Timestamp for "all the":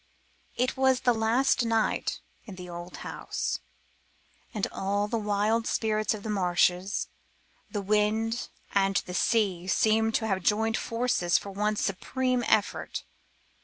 4.71-5.19